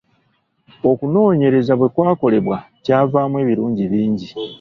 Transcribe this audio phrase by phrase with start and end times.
[0.89, 4.29] Okunoonyereza bwe kwakolebwa kwavaamu ebirungi bingi.